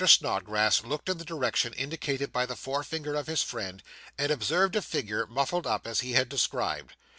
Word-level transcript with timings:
Snodgrass 0.03 0.83
looked 0.83 1.09
in 1.09 1.19
the 1.19 1.23
direction 1.23 1.73
indicated 1.73 2.31
by 2.31 2.47
the 2.47 2.55
forefinger 2.55 3.13
of 3.13 3.27
his 3.27 3.43
friend, 3.43 3.83
and 4.17 4.31
observed 4.31 4.75
a 4.75 4.81
figure, 4.81 5.27
muffled 5.27 5.67
up, 5.67 5.85
as 5.85 5.99
he 5.99 6.13
had 6.13 6.27
described. 6.27 6.95